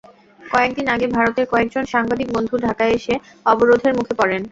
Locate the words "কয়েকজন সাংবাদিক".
1.51-2.27